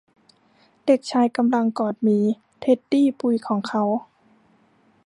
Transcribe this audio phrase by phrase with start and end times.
[0.85, 2.17] เด็กชายกำลังกอดหมี
[2.59, 3.83] เท็ดดี้ปุยของเขา